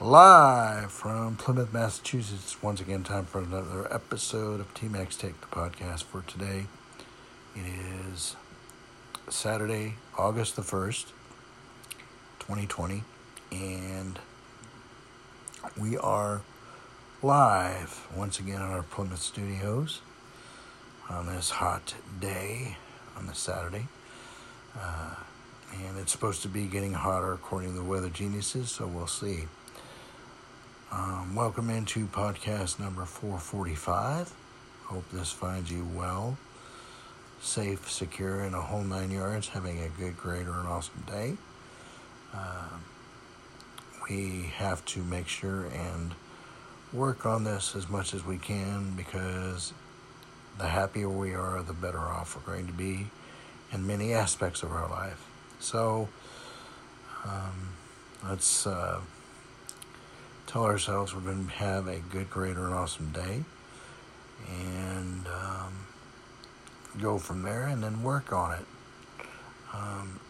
[0.00, 2.60] Live from Plymouth, Massachusetts.
[2.60, 6.66] Once again, time for another episode of T Mac's Take the podcast for today.
[7.54, 7.62] It
[8.12, 8.34] is
[9.28, 11.12] Saturday, August the 1st,
[12.40, 13.04] 2020,
[13.52, 14.18] and
[15.78, 16.42] we are
[17.22, 20.00] live once again in our Plymouth studios
[21.08, 22.78] on this hot day
[23.16, 23.86] on this Saturday.
[24.76, 25.14] Uh,
[25.72, 29.44] and it's supposed to be getting hotter according to the weather geniuses, so we'll see.
[30.96, 34.32] Um, welcome into podcast number 445.
[34.84, 36.38] Hope this finds you well,
[37.40, 41.36] safe, secure, and a whole nine yards, having a good, great, or an awesome day.
[42.32, 42.68] Uh,
[44.08, 46.14] we have to make sure and
[46.92, 49.72] work on this as much as we can because
[50.58, 53.08] the happier we are, the better off we're going to be
[53.72, 55.26] in many aspects of our life.
[55.58, 56.08] So
[57.24, 57.70] um,
[58.24, 59.00] let's uh,
[60.46, 63.44] tell ourselves we're going to have a good, great, or an awesome day
[64.48, 65.72] and um,
[67.00, 68.66] go from there and then work on it.
[69.72, 70.20] Um,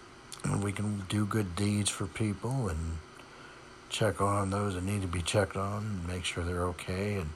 [0.63, 2.99] we can do good deeds for people and
[3.89, 7.31] check on those that need to be checked on and make sure they're okay and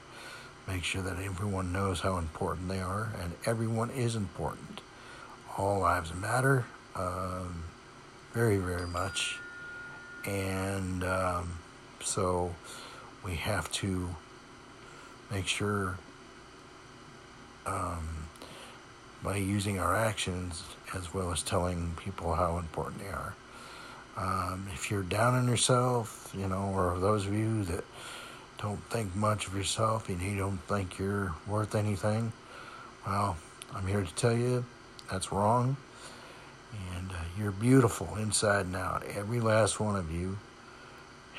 [0.67, 4.81] make sure that everyone knows how important they are and everyone is important.
[5.57, 7.63] All lives matter um,
[8.33, 9.39] very, very much.
[10.25, 11.49] And um,
[12.03, 12.53] so
[13.23, 14.15] we have to
[15.31, 15.97] make sure
[17.65, 18.07] um,
[19.23, 20.63] by using our actions
[20.95, 23.35] as well as telling people how important they are.
[24.17, 27.83] Um, if you're down on yourself, you know, or those of you that
[28.57, 32.33] don't think much of yourself and you don't think you're worth anything,
[33.05, 33.37] well,
[33.73, 34.65] I'm here to tell you
[35.09, 35.77] that's wrong.
[36.97, 39.03] And uh, you're beautiful inside and out.
[39.15, 40.37] Every last one of you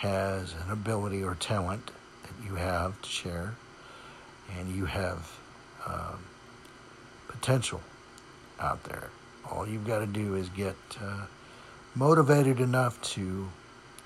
[0.01, 1.91] has an ability or talent
[2.23, 3.55] that you have to share,
[4.59, 5.31] and you have
[5.87, 6.19] um,
[7.29, 7.83] potential
[8.59, 9.11] out there.
[9.51, 11.27] All you've got to do is get uh,
[11.95, 13.51] motivated enough to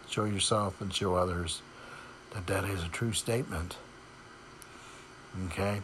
[0.09, 1.63] show yourself and show others
[2.33, 3.77] that that is a true statement.
[5.47, 5.81] Okay?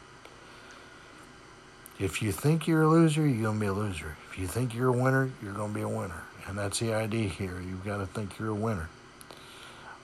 [2.00, 4.16] If you think you're a loser, you're going to be a loser.
[4.32, 6.24] If you think you're a winner, you're going to be a winner.
[6.48, 7.60] And that's the idea here.
[7.60, 8.88] You've got to think you're a winner.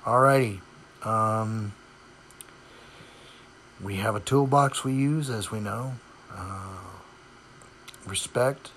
[0.07, 0.61] Alrighty.
[1.03, 1.73] Um,
[3.83, 5.95] we have a toolbox we use, as we know.
[6.33, 6.79] Uh,
[8.07, 8.71] respect,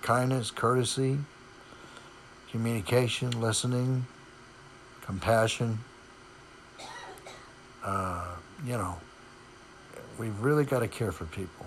[0.00, 1.18] kindness, courtesy,
[2.52, 4.06] communication, listening,
[5.02, 5.80] compassion.
[7.84, 8.96] Uh, you know,
[10.20, 11.66] we've really got to care for people.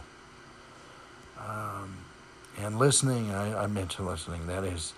[1.46, 1.98] Um,
[2.58, 4.48] and listening, I, I mentioned listening.
[4.48, 4.94] That is,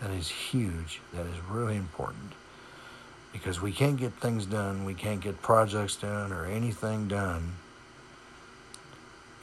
[0.00, 1.00] that is huge.
[1.12, 2.34] That is really important
[3.32, 7.52] because we can't get things done, we can't get projects done or anything done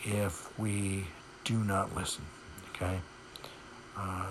[0.04, 1.06] if we
[1.44, 2.24] do not listen.
[2.76, 3.00] Okay,
[3.98, 4.28] uh,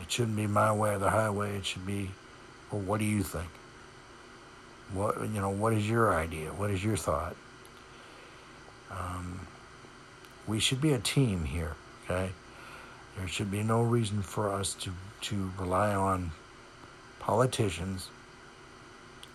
[0.00, 1.56] it shouldn't be my way or the highway.
[1.56, 2.10] It should be,
[2.70, 3.48] well, what do you think?
[4.92, 5.50] What you know?
[5.50, 6.50] What is your idea?
[6.50, 7.34] What is your thought?
[8.90, 9.40] Um,
[10.46, 11.74] we should be a team here.
[12.04, 12.30] Okay,
[13.16, 16.30] there should be no reason for us to to rely on
[17.18, 18.10] politicians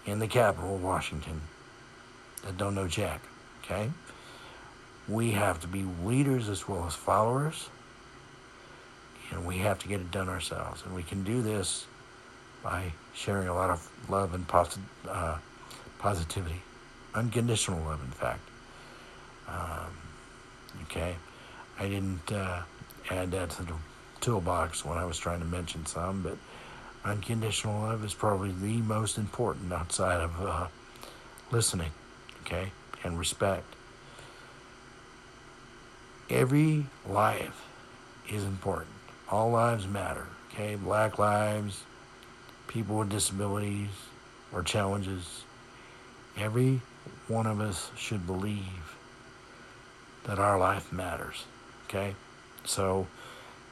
[0.06, 1.42] in the capital, Washington,
[2.44, 3.22] that don't know Jack.
[3.64, 3.90] Okay?
[5.08, 7.70] We have to be leaders as well as followers,
[9.32, 10.84] and we have to get it done ourselves.
[10.86, 11.86] And we can do this
[12.64, 14.46] by sharing a lot of love and
[15.10, 15.38] uh,
[16.00, 16.62] positivity,
[17.14, 18.42] unconditional love, in fact.
[19.48, 19.98] Um,
[20.84, 21.16] okay?
[21.80, 22.62] I didn't uh,
[23.10, 23.74] add that to the
[24.22, 26.38] toolbox when I was trying to mention some, but
[27.04, 30.68] unconditional love is probably the most important outside of uh,
[31.52, 31.92] listening,
[32.42, 32.72] okay,
[33.04, 33.66] and respect.
[36.30, 37.66] Every life
[38.30, 38.96] is important.
[39.30, 40.76] All lives matter, okay?
[40.76, 41.84] Black lives,
[42.68, 43.90] people with disabilities
[44.54, 45.44] or challenges.
[46.38, 46.82] Every
[47.28, 48.96] one of us should believe
[50.24, 51.46] that our life matters,
[51.88, 52.16] okay?
[52.64, 53.08] So,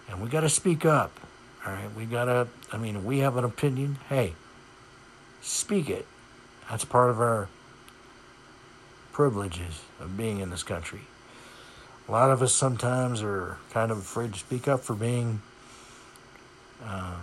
[0.10, 1.12] and we got to speak up.
[1.66, 2.48] All right, we gotta.
[2.72, 3.98] I mean, we have an opinion.
[4.08, 4.34] Hey,
[5.42, 6.08] speak it.
[6.70, 7.50] That's part of our
[9.12, 11.02] privileges of being in this country.
[12.08, 15.42] A lot of us sometimes are kind of afraid to speak up for being,
[16.86, 17.20] um,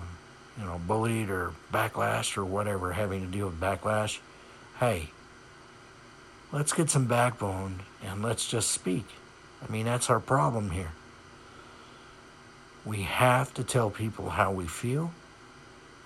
[0.59, 4.19] you know, bullied or backlash or whatever, having to deal with backlash.
[4.79, 5.09] Hey,
[6.53, 9.07] let's get some backbone and let's just speak.
[9.67, 10.93] I mean, that's our problem here.
[12.87, 15.11] We have to tell people how we feel.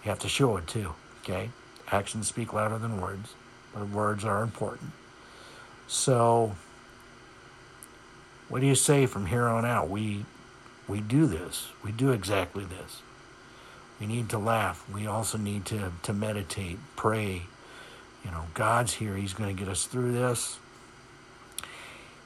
[0.03, 1.51] We have to show it too, okay?
[1.93, 3.35] Actions speak louder than words,
[3.75, 4.93] but words are important.
[5.87, 6.57] So,
[8.49, 9.91] what do you say from here on out?
[9.91, 10.25] We
[10.89, 11.69] we do this.
[11.85, 13.03] We do exactly this.
[14.01, 14.85] We need to laugh.
[14.93, 17.43] We also need to, to meditate, pray.
[18.25, 19.15] You know, God's here.
[19.15, 20.59] He's going to get us through this.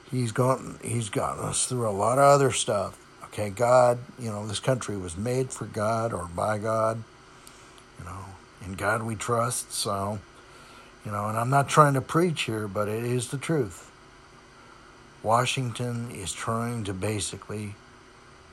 [0.09, 2.97] He's gotten he's gotten us through a lot of other stuff.
[3.25, 7.03] Okay, God, you know, this country was made for God or by God.
[7.99, 8.25] You know,
[8.65, 9.71] in God we trust.
[9.71, 10.19] So,
[11.05, 13.91] you know, and I'm not trying to preach here, but it is the truth.
[15.23, 17.75] Washington is trying to basically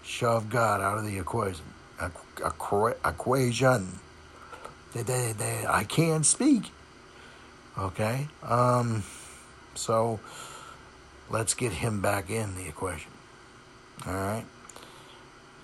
[0.03, 1.65] shove God out of the equation.
[3.05, 3.99] Equation.
[4.95, 6.71] They, they, they, I can't speak.
[7.79, 8.29] Okay?
[8.43, 9.05] Um,
[9.75, 10.19] so
[11.31, 13.11] let's get him back in the equation.
[14.07, 14.45] All right?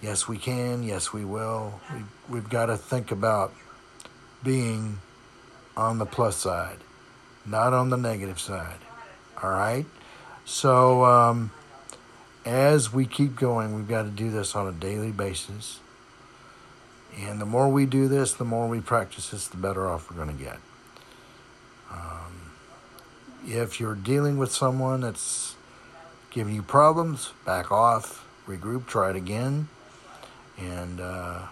[0.01, 0.83] Yes, we can.
[0.83, 1.81] Yes, we will.
[1.93, 3.53] We, we've got to think about
[4.43, 4.99] being
[5.77, 6.79] on the plus side,
[7.45, 8.79] not on the negative side.
[9.43, 9.87] All right?
[10.45, 11.51] So, um,
[12.45, 15.81] as we keep going, we've got to do this on a daily basis.
[17.19, 20.17] And the more we do this, the more we practice this, the better off we're
[20.17, 20.59] going to get.
[21.91, 22.53] Um,
[23.47, 25.57] if you're dealing with someone that's
[26.31, 29.69] giving you problems, back off, regroup, try it again.
[30.59, 31.43] And uh,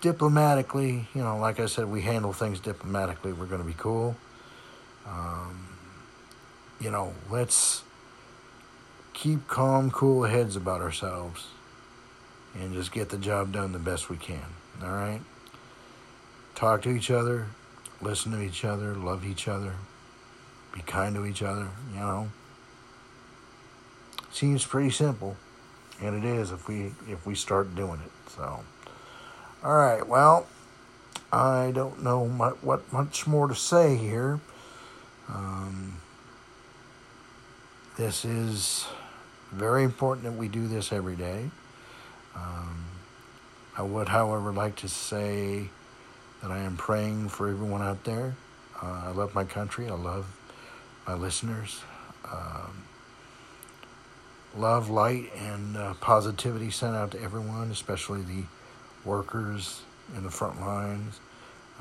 [0.00, 3.32] diplomatically, you know, like I said, we handle things diplomatically.
[3.32, 4.16] We're going to be cool.
[5.06, 5.68] Um,
[6.80, 7.82] you know, let's
[9.12, 11.46] keep calm, cool heads about ourselves
[12.54, 14.44] and just get the job done the best we can.
[14.82, 15.20] All right?
[16.54, 17.46] Talk to each other,
[18.00, 19.74] listen to each other, love each other,
[20.72, 22.30] be kind to each other, you know.
[24.32, 25.36] Seems pretty simple,
[26.00, 28.30] and it is if we if we start doing it.
[28.30, 28.60] So,
[29.62, 30.06] all right.
[30.06, 30.46] Well,
[31.32, 34.40] I don't know much, what much more to say here.
[35.28, 36.00] Um,
[37.96, 38.86] this is
[39.50, 41.50] very important that we do this every day.
[42.34, 42.84] Um,
[43.76, 45.68] I would, however, like to say
[46.42, 48.36] that I am praying for everyone out there.
[48.82, 49.88] Uh, I love my country.
[49.88, 50.26] I love
[51.06, 51.80] my listeners.
[52.30, 52.84] Um,
[54.56, 58.44] love, light, and uh, positivity sent out to everyone, especially the
[59.04, 59.82] workers
[60.16, 61.20] in the front lines,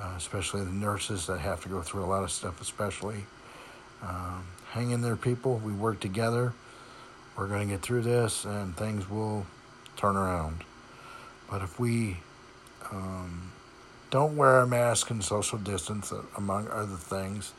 [0.02, 3.26] uh, especially the nurses that have to go through a lot of stuff, especially.
[4.02, 5.58] Um, hang in there, people.
[5.58, 6.54] We work together.
[7.36, 9.46] We're going to get through this and things will
[9.98, 10.64] turn around.
[11.50, 12.18] But if we
[12.92, 13.52] um,
[14.10, 17.54] don't wear a mask and social distance, among other things,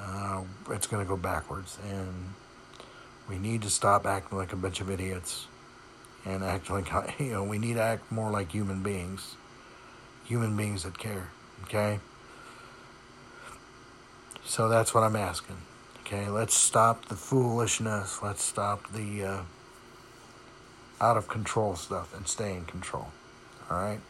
[0.00, 1.78] uh, it's going to go backwards.
[1.88, 2.34] And
[3.30, 5.46] we need to stop acting like a bunch of idiots
[6.26, 6.90] and act like,
[7.20, 9.36] you know, we need to act more like human beings.
[10.24, 11.28] Human beings that care,
[11.62, 12.00] okay?
[14.44, 15.58] So that's what I'm asking.
[16.00, 18.20] Okay, let's stop the foolishness.
[18.20, 19.42] Let's stop the uh,
[21.00, 23.12] out of control stuff and stay in control.
[23.70, 24.00] All right.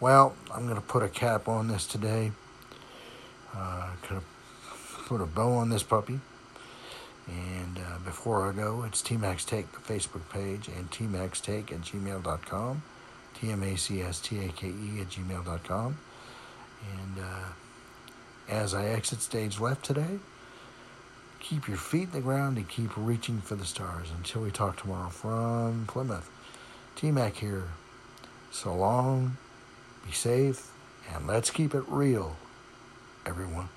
[0.00, 2.32] Well, I'm going to put a cap on this today.
[3.54, 4.26] Uh, going to
[5.06, 6.20] put a bow on this puppy.
[7.26, 11.80] And uh, before I go, it's TMACS Take, the Facebook page, and TMACS Take at
[11.80, 12.82] gmail.com.
[13.34, 15.98] T M A C S T A K E at gmail.com.
[16.92, 17.48] And uh,
[18.48, 20.18] as I exit stage left today,
[21.40, 24.80] keep your feet in the ground and keep reaching for the stars until we talk
[24.80, 26.30] tomorrow from Plymouth.
[26.96, 27.68] T Mac here.
[28.52, 29.36] So long,
[30.06, 30.70] be safe,
[31.12, 32.36] and let's keep it real,
[33.26, 33.68] everyone.